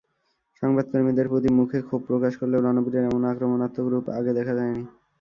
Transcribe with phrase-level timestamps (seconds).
[0.63, 4.83] সংবাদকর্মীদের প্রতি মুখে ক্ষোভ প্রকাশ করলেও, রণবীরের এমন আক্রমণাত্মক রূপ আগে দেখা যায়নি।